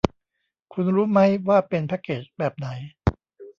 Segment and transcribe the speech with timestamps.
[0.71, 2.67] คุณรู้มั้ยว่าเป็นแพ็คเกจแบบไหน